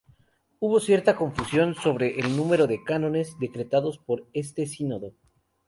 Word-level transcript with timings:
Hubo 0.59 0.79
cierta 0.79 1.15
confusión 1.15 1.75
sobre 1.75 2.19
el 2.19 2.35
número 2.35 2.65
de 2.65 2.83
cánones 2.83 3.37
decretados 3.37 3.99
por 3.99 4.25
este 4.33 4.65
Sínodo. 4.65 5.13